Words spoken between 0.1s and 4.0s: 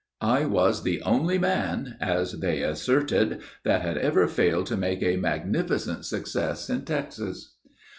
I was the only man, as they asserted, 'that had